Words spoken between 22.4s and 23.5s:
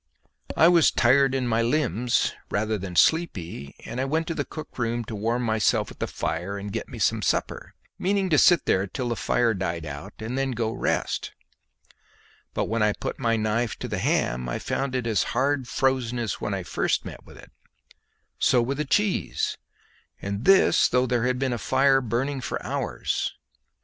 for hours!